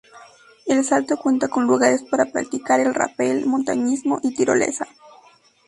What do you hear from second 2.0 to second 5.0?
para practicar el rappel, montañismo y tirolesa